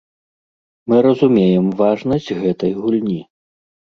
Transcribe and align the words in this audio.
Мы 0.93 1.01
разумеем 1.07 1.67
важнасць 1.83 2.31
гэтай 2.41 2.71
гульні. 2.81 3.21